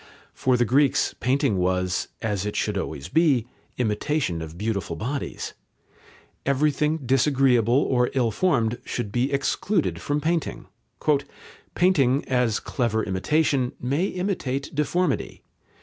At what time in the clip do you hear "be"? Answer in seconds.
3.07-3.45, 9.11-9.31